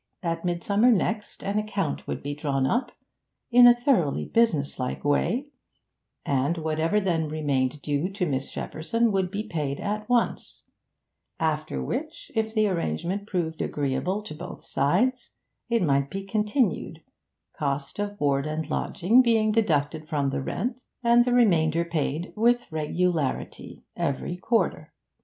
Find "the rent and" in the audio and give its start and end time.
20.31-21.25